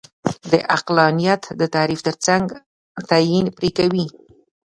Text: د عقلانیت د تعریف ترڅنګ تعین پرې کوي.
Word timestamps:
د 0.51 0.53
عقلانیت 0.75 1.43
د 1.59 1.61
تعریف 1.75 2.01
ترڅنګ 2.07 2.45
تعین 3.09 3.45
پرې 3.57 3.69
کوي. 3.77 4.05